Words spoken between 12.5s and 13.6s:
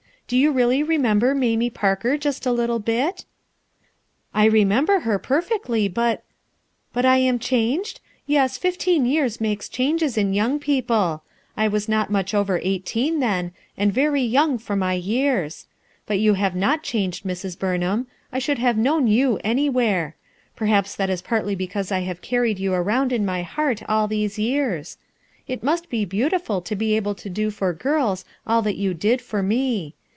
eighteen then,